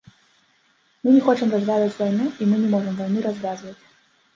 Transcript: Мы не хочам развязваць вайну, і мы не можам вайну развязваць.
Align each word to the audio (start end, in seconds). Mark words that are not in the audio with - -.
Мы 1.03 1.13
не 1.17 1.21
хочам 1.29 1.55
развязваць 1.57 1.95
вайну, 2.01 2.25
і 2.41 2.51
мы 2.51 2.55
не 2.67 2.75
можам 2.77 2.93
вайну 3.05 3.19
развязваць. 3.33 3.81